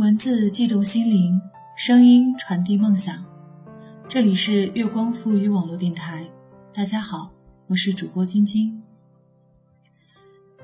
[0.00, 1.38] 文字悸动心灵，
[1.76, 3.22] 声音传递梦想。
[4.08, 6.26] 这里是月光赋予网络电台，
[6.72, 7.30] 大家好，
[7.66, 8.82] 我是主播晶晶。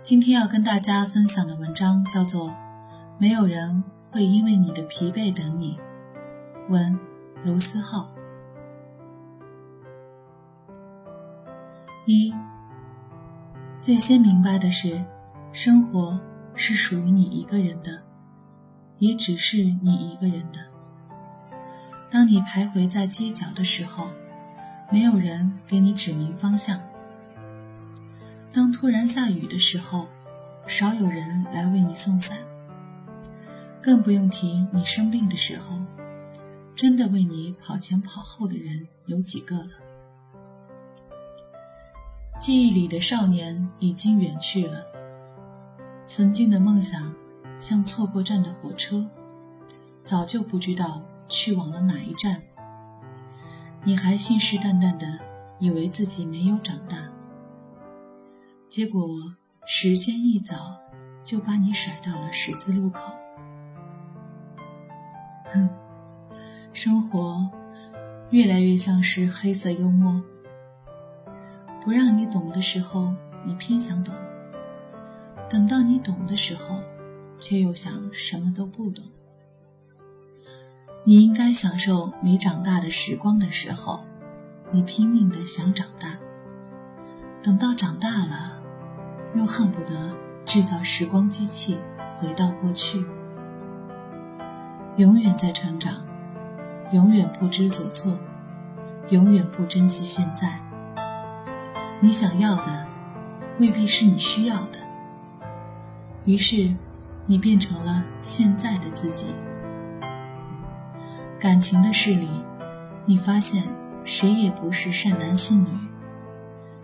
[0.01, 2.49] 今天要跟大家分享的文章叫做
[3.19, 5.77] 《没有人会因为你的疲惫等你》，
[6.73, 6.99] 文
[7.45, 8.11] 卢思浩。
[12.07, 12.33] 一，
[13.79, 15.05] 最先明白的是，
[15.53, 16.19] 生活
[16.55, 18.06] 是属于你一个人的。
[18.99, 20.59] 也只是你一个人的。
[22.11, 24.09] 当你徘徊在街角的时候，
[24.93, 26.79] 没有人给你指明方向；
[28.53, 30.07] 当突然下雨的时候，
[30.67, 32.39] 少有人来为你送伞。
[33.83, 35.77] 更不用提你生病的时候，
[36.75, 39.71] 真的为你跑前跑后的人有几个了？
[42.39, 44.85] 记忆里的少年已经远去了，
[46.05, 47.15] 曾经的梦想。
[47.59, 49.07] 像错过站的火车，
[50.03, 52.43] 早就不知道去往了哪一站。
[53.85, 55.07] 你还信誓旦旦的
[55.59, 56.99] 以为自己没有长大，
[58.69, 59.09] 结果
[59.65, 60.77] 时间一早
[61.25, 63.13] 就把你甩到了十字路口。
[65.53, 65.69] 哼，
[66.73, 67.49] 生活
[68.31, 70.21] 越来越像是黑色幽默，
[71.81, 74.15] 不让你懂的时候，你偏想懂；
[75.49, 76.81] 等到你懂的时候，
[77.39, 79.05] 却又想什么都不懂。
[81.05, 84.05] 你应该享受没长大的时光的时候，
[84.73, 86.19] 你拼命的想长大。
[87.43, 88.61] 等到长大了，
[89.35, 90.13] 又恨不得
[90.45, 91.79] 制造时光机器
[92.19, 93.05] 回到过去。
[94.97, 96.05] 永远在成长，
[96.93, 98.19] 永远不知所措，
[99.11, 100.61] 永远不珍惜现在。
[102.01, 102.87] 你想要的，
[103.61, 104.81] 未必是你需要的。
[106.25, 106.75] 于是。
[107.27, 109.35] 你变成了现在的自己。
[111.41, 112.29] 感情的事里，
[113.05, 113.65] 你发现
[114.05, 115.69] 谁也不是善男信女，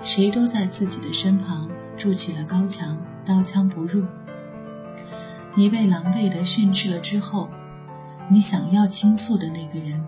[0.00, 4.04] 谁都在自己的身旁筑起了高墙，刀枪不入。
[5.54, 7.48] 你被狼狈的训斥了之后，
[8.28, 10.04] 你想要倾诉的那个人，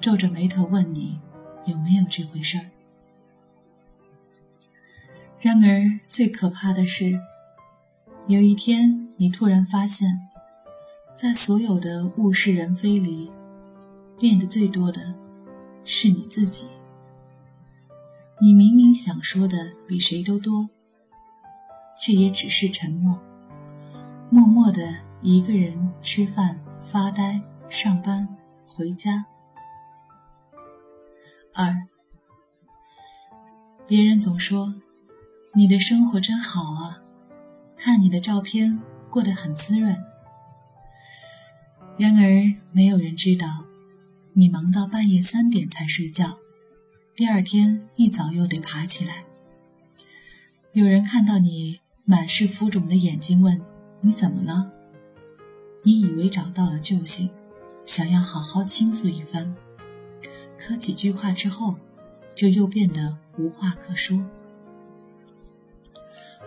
[0.00, 1.20] 皱着眉头问你
[1.66, 2.66] 有没有这回事儿。
[5.38, 7.20] 然而最可怕的是，
[8.26, 9.00] 有一天。
[9.18, 10.18] 你突然发现，
[11.14, 13.30] 在所有的物是人非里，
[14.18, 15.14] 变得最多的
[15.84, 16.66] 是你自己。
[18.40, 20.68] 你明明想说的比谁都多，
[21.96, 23.16] 却也只是沉默，
[24.28, 28.26] 默默的一个人吃饭、发呆、上班、
[28.66, 29.26] 回家。
[31.54, 31.86] 二，
[33.86, 34.74] 别人总说
[35.54, 37.01] 你的生活真好啊，
[37.82, 38.80] 看你的照片。
[39.10, 39.94] 过得很滋润。
[41.98, 43.46] 然而，没有人知道，
[44.32, 46.38] 你忙到半夜三点才睡觉，
[47.14, 49.26] 第二天一早又得爬起来。
[50.72, 53.60] 有人看到你满是浮肿的眼睛，问
[54.00, 54.72] 你怎么了？
[55.82, 57.28] 你以为找到了救星，
[57.84, 59.54] 想要好好倾诉一番，
[60.56, 61.76] 可几句话之后，
[62.34, 64.24] 就又变得无话可说。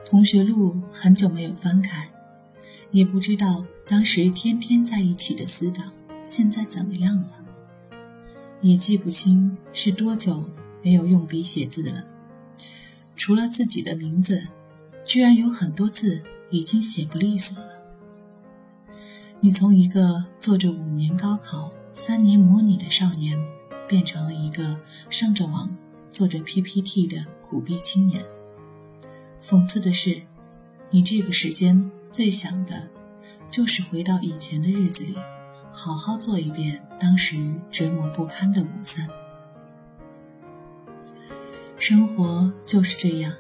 [0.06, 2.08] 同学录很久没有翻开。
[2.92, 5.92] 也不知道当时天天在一起的死党
[6.24, 7.30] 现在怎么样了，
[8.62, 10.50] 也记不清是多久
[10.82, 12.06] 没有用笔写字了。
[13.16, 14.48] 除了自己的名字，
[15.04, 17.72] 居然有很多字已经写不利索了。
[19.42, 23.38] 你从一个做着五年高考、三年模拟的少年，
[23.88, 24.80] 变成了一个
[25.10, 25.76] 上着网、
[26.12, 28.24] 做着 PPT 的苦逼青年。
[29.48, 30.24] 讽刺的是，
[30.90, 31.92] 你这个时间。
[32.10, 32.90] 最想的，
[33.52, 35.16] 就是回到以前的日子里，
[35.70, 37.38] 好好做一遍当时
[37.70, 39.08] 折磨不堪的午餐。
[41.78, 43.34] 生活就是这样，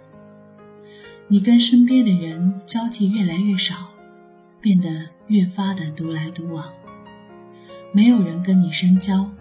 [1.27, 3.93] 你跟身边的人交际越来越少，
[4.61, 6.71] 变得越发的独来独往。
[7.93, 9.31] 没有人跟你深交，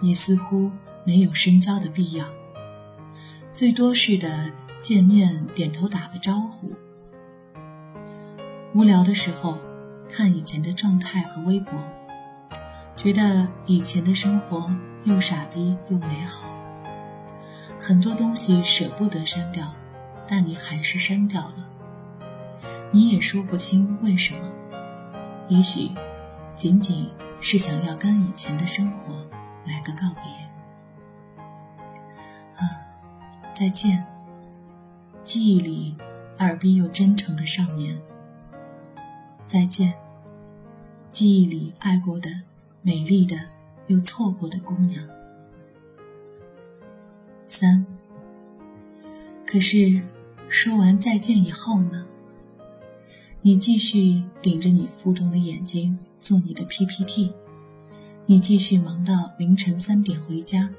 [0.00, 0.70] 也似乎
[1.04, 2.24] 没有深交的必要。
[3.52, 6.72] 最多是的见面点头打个招呼。
[8.74, 9.58] 无聊的时候，
[10.08, 11.72] 看以前的状态和微博，
[12.96, 14.70] 觉得以前的生活
[15.04, 16.42] 又傻逼又美好。
[17.76, 19.72] 很多东西舍不得删掉，
[20.26, 21.54] 但你还是删掉了。
[22.92, 24.48] 你也说不清为什么，
[25.48, 25.90] 也许
[26.54, 27.10] 仅仅
[27.40, 29.14] 是想要跟以前的生活
[29.66, 31.44] 来个告别。
[32.56, 32.86] 啊，
[33.52, 34.06] 再见，
[35.24, 35.96] 记忆里
[36.38, 37.98] 二逼又真诚的少年。
[39.46, 39.94] 再见，
[41.10, 42.42] 记忆里爱过的、
[42.82, 43.34] 美丽的
[43.86, 45.02] 又错过的姑娘。
[47.46, 47.86] 三。
[49.46, 50.02] 可是，
[50.46, 52.06] 说完再见以后呢？
[53.40, 57.32] 你继续顶着你浮肿的眼睛做你的 PPT，
[58.26, 60.70] 你继续忙到凌晨三点回家，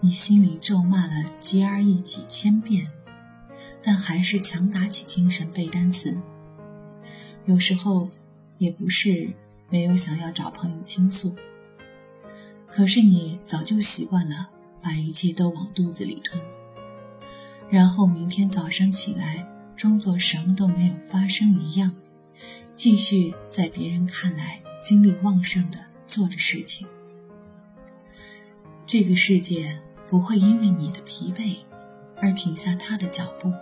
[0.00, 2.88] 你心里咒骂了 GRE 几千遍，
[3.86, 6.20] 但还是强打起精神背单词。
[7.44, 8.10] 有时候
[8.58, 9.32] 也不是
[9.70, 11.36] 没有想要找朋友倾诉，
[12.66, 14.48] 可是你早就习惯了
[14.82, 16.42] 把一切都往肚子里吞。
[17.70, 19.46] 然后明天早上起来，
[19.76, 21.94] 装作什么都没有发生一样，
[22.74, 25.78] 继续在别人看来精力旺盛的
[26.08, 26.88] 做着事情。
[28.84, 31.58] 这个世界不会因为你的疲惫
[32.20, 33.52] 而停下他的脚步。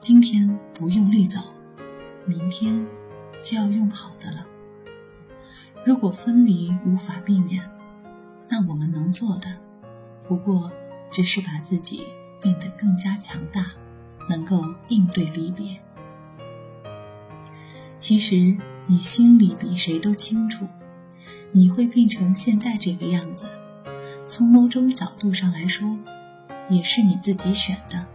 [0.00, 1.40] 今天不用力走，
[2.24, 2.86] 明天
[3.40, 4.46] 就要用跑的了。
[5.84, 7.62] 如果分离无法避免，
[8.48, 9.56] 那我们能做的，
[10.26, 10.72] 不过
[11.10, 12.04] 只是把自己。
[12.42, 13.66] 变得更加强大，
[14.26, 15.78] 能够应对离别。
[17.98, 18.56] 其实
[18.86, 20.66] 你心里比谁都清楚，
[21.52, 23.46] 你会变成现在这个样子，
[24.24, 25.98] 从某种角度上来说，
[26.70, 28.06] 也是你自己选的。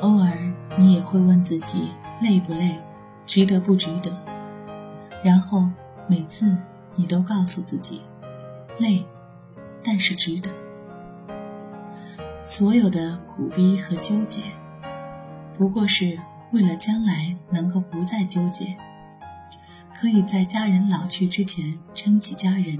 [0.00, 0.32] 偶尔
[0.78, 1.90] 你也会问自己
[2.20, 2.78] 累不累，
[3.24, 4.10] 值得不值得，
[5.22, 5.68] 然后
[6.08, 6.56] 每次
[6.94, 8.02] 你都告诉自己，
[8.78, 9.04] 累，
[9.82, 10.50] 但是值得。
[12.42, 14.42] 所有的苦逼和纠结，
[15.58, 16.18] 不过是
[16.52, 18.76] 为了将来能够不再纠结，
[19.94, 22.78] 可以在家人老去之前撑起家人，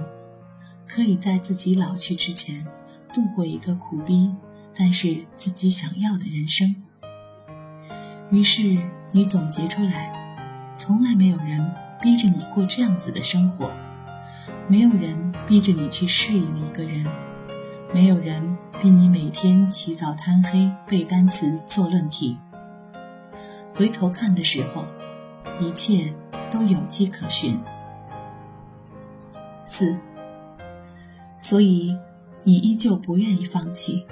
[0.86, 2.64] 可以在自己老去之前
[3.12, 4.32] 度过一个苦逼
[4.78, 6.76] 但是自己想要的人生。
[8.30, 8.78] 于是
[9.12, 10.12] 你总结出来，
[10.76, 13.70] 从来没有人逼着你过这样子的生活，
[14.68, 17.06] 没有人逼着你去适应一个人，
[17.94, 18.56] 没有人。
[18.78, 22.36] 逼你每天起早贪黑背单词做论题，
[23.74, 24.84] 回头看的时候，
[25.58, 26.12] 一切
[26.50, 27.58] 都有迹可循。
[29.64, 29.98] 四，
[31.38, 31.96] 所以
[32.42, 34.06] 你依旧不愿意放弃。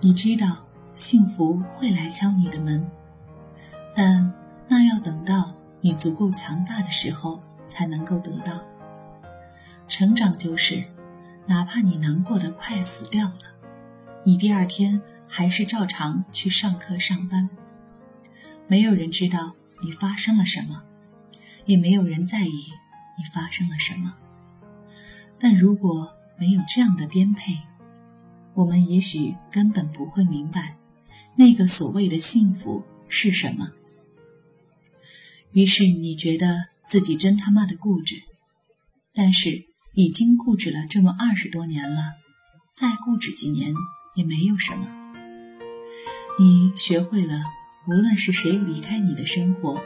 [0.00, 0.58] 你知道
[0.94, 2.88] 幸福会来敲你的门，
[3.96, 4.32] 但
[4.68, 8.60] 那要等到你足够强大的时候才能够得到。
[9.88, 10.84] 成长就是，
[11.46, 13.40] 哪怕你难过的快死掉了。
[14.24, 17.48] 你第二天还是照常去上课上班，
[18.68, 20.84] 没有人知道你发生了什么，
[21.64, 22.52] 也没有人在意
[23.16, 24.14] 你发生了什么。
[25.40, 27.58] 但如果没有这样的颠沛，
[28.58, 30.76] 我们也许根本不会明白
[31.36, 33.70] 那个所谓的幸福是什么。
[35.52, 38.22] 于是你觉得自己真他妈的固执，
[39.14, 39.64] 但是
[39.94, 42.14] 已经固执了这么二十多年了，
[42.74, 43.72] 再固执几年。
[44.14, 44.88] 也没有什么。
[46.40, 47.44] 你学会了，
[47.86, 49.80] 无论是谁离开你的生活，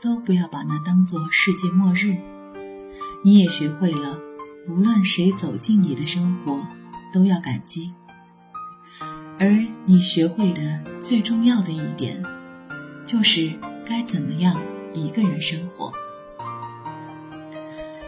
[0.00, 2.16] 都不要把那当做世界末日。
[3.24, 4.20] 你也学会了，
[4.68, 6.64] 无论谁走进你的生活，
[7.12, 7.92] 都要感激。
[9.44, 12.24] 而你学会的最重要的一点，
[13.04, 13.52] 就是
[13.84, 14.58] 该怎么样
[14.94, 15.92] 一个人生活。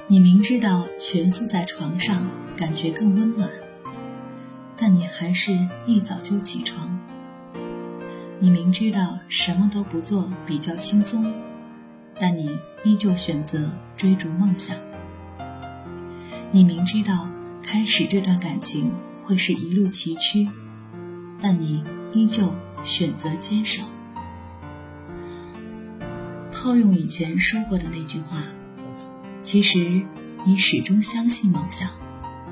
[0.07, 2.27] 你明知道蜷缩在床上
[2.57, 3.51] 感觉更温暖。
[4.79, 5.53] 但你还是
[5.87, 6.99] 一早就起床。
[8.39, 11.35] 你明知道什么都不做比较轻松，
[12.19, 14.75] 但你依旧选择追逐梦想。
[16.51, 17.29] 你明知道
[17.63, 18.91] 开始这段感情
[19.21, 20.49] 会是一路崎岖，
[21.41, 22.53] 但你依旧
[22.83, 23.83] 选择坚守。
[26.53, 28.43] 套用以前说过的那句话，
[29.43, 30.03] 其实
[30.45, 31.89] 你始终相信梦想，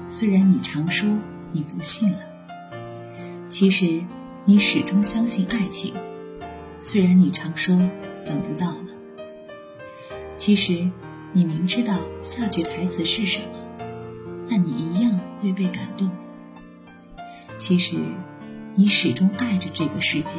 [0.06, 1.08] 虽然你常说。
[1.56, 2.18] 你不信了。
[3.46, 4.02] 其实，
[4.44, 5.94] 你始终相信爱情，
[6.80, 7.76] 虽然你常说
[8.26, 8.88] 等不到了。
[10.34, 10.90] 其实，
[11.32, 13.86] 你明知道下句台词是什么，
[14.50, 16.10] 但你一样会被感动。
[17.56, 17.98] 其实，
[18.76, 20.34] 你始终爱着这个世界，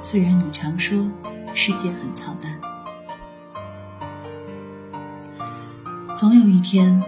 [0.00, 1.10] 虽然你常说
[1.52, 2.60] 世界很操蛋。
[6.14, 7.02] 总有一天，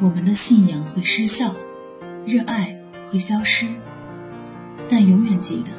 [0.00, 1.54] 我们的信仰会失效。
[2.26, 2.78] 热爱
[3.10, 3.66] 会消失，
[4.90, 5.70] 但永远记得，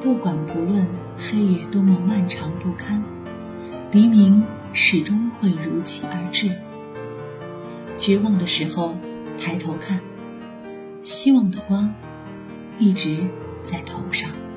[0.00, 3.04] 不管不论黑夜多么漫长不堪，
[3.92, 4.42] 黎明
[4.72, 6.50] 始终会如期而至。
[7.98, 8.96] 绝望的时候，
[9.38, 10.00] 抬头看，
[11.02, 11.92] 希望的光
[12.78, 13.18] 一直
[13.64, 14.47] 在头上。